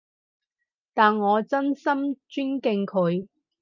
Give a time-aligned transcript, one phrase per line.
[0.95, 3.27] 但我真心尊敬佢